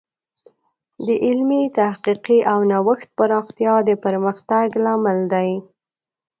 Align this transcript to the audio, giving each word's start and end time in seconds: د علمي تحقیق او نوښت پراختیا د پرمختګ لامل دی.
د 1.05 1.07
علمي 1.25 1.63
تحقیق 1.79 2.27
او 2.51 2.59
نوښت 2.71 3.07
پراختیا 3.17 3.75
د 3.87 3.89
پرمختګ 4.03 4.67
لامل 4.83 5.19
دی. 5.33 5.49